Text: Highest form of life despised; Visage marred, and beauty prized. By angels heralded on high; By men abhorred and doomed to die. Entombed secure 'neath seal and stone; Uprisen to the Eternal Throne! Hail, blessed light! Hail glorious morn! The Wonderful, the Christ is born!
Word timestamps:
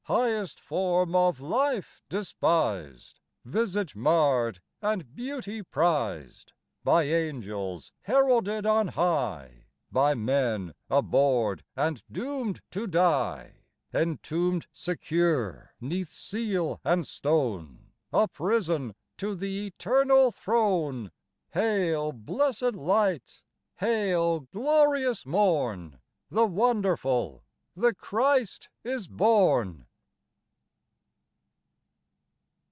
Highest 0.05 0.59
form 0.59 1.15
of 1.15 1.39
life 1.39 2.01
despised; 2.09 3.21
Visage 3.45 3.95
marred, 3.95 4.59
and 4.81 5.15
beauty 5.15 5.63
prized. 5.63 6.51
By 6.83 7.03
angels 7.03 7.93
heralded 8.01 8.65
on 8.65 8.89
high; 8.89 9.67
By 9.89 10.15
men 10.15 10.73
abhorred 10.89 11.63
and 11.77 12.03
doomed 12.11 12.59
to 12.71 12.87
die. 12.87 13.63
Entombed 13.93 14.67
secure 14.73 15.73
'neath 15.79 16.11
seal 16.11 16.81
and 16.83 17.07
stone; 17.07 17.93
Uprisen 18.11 18.95
to 19.15 19.33
the 19.33 19.67
Eternal 19.67 20.29
Throne! 20.31 21.11
Hail, 21.53 22.11
blessed 22.11 22.73
light! 22.73 23.43
Hail 23.77 24.41
glorious 24.51 25.25
morn! 25.25 25.99
The 26.29 26.45
Wonderful, 26.47 27.45
the 27.77 27.93
Christ 27.95 28.67
is 28.83 29.07
born! 29.07 29.85